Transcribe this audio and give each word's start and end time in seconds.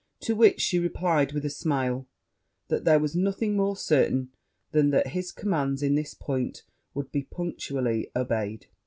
To 0.21 0.35
which 0.35 0.59
she 0.61 0.79
replied, 0.79 1.31
with 1.31 1.45
a 1.45 1.49
smile, 1.51 2.07
'That 2.69 2.85
there 2.85 2.97
was 2.97 3.15
nothing 3.15 3.55
more 3.55 3.77
certain 3.77 4.31
than 4.71 4.89
that 4.89 5.09
his 5.09 5.31
commands, 5.31 5.83
in 5.83 5.93
this 5.93 6.15
point, 6.15 6.63
would 6.95 7.11
be 7.11 7.21
punctually 7.25 8.09
obeyed.' 8.15 8.65